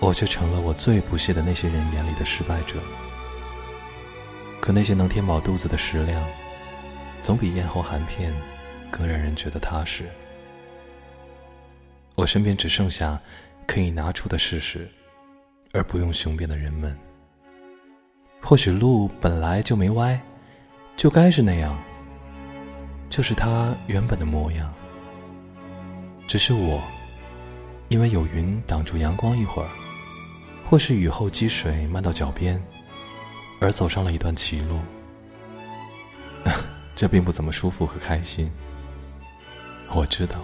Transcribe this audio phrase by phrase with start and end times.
[0.00, 2.76] 我却成了我最不屑的那些人眼里的失败者。
[4.60, 6.22] 可那些能填饱肚子的食粮，
[7.22, 8.34] 总比咽喉含片
[8.90, 10.04] 更让人觉得踏实。
[12.14, 13.18] 我身边只剩下
[13.66, 14.88] 可以拿出的事实，
[15.72, 16.96] 而不用雄辩的人们。
[18.42, 20.18] 或许路本来就没歪，
[20.96, 21.78] 就该是那样，
[23.08, 24.72] 就是它原本的模样。
[26.26, 26.82] 只是我，
[27.88, 29.68] 因为有云挡住阳光一会儿，
[30.70, 32.58] 或是雨后积水漫到脚边。
[33.60, 34.80] 而走上了一段歧路，
[36.96, 38.50] 这并不怎么舒服和开心。
[39.92, 40.40] 我知道。